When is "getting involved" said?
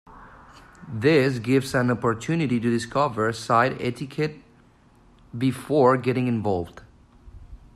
5.95-6.81